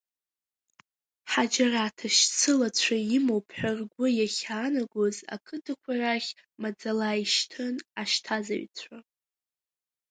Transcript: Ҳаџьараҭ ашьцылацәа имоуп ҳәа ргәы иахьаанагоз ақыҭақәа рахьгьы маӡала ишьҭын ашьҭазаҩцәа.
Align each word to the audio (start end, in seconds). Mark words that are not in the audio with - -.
Ҳаџьараҭ 1.31 1.97
ашьцылацәа 2.07 2.97
имоуп 3.17 3.47
ҳәа 3.57 3.71
ргәы 3.79 4.07
иахьаанагоз 4.13 5.17
ақыҭақәа 5.35 5.91
рахьгьы 6.01 6.39
маӡала 6.61 7.09
ишьҭын 7.23 7.75
ашьҭазаҩцәа. 8.01 8.97